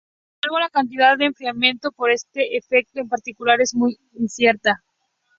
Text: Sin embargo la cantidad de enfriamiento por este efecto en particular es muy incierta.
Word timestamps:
Sin 0.01 0.49
embargo 0.49 0.59
la 0.61 0.69
cantidad 0.71 1.15
de 1.15 1.25
enfriamiento 1.25 1.91
por 1.91 2.09
este 2.09 2.57
efecto 2.57 2.99
en 3.01 3.07
particular 3.07 3.61
es 3.61 3.75
muy 3.75 3.99
incierta. 4.13 4.81